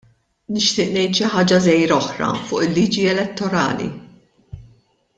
Nixtieq 0.53 0.87
ngħid 0.95 1.11
xi 1.19 1.29
ħaġa 1.33 1.59
żgħira 1.67 1.97
oħra 1.99 2.31
fuq 2.47 2.65
il-liġi 2.71 3.07
elettorali. 3.15 3.93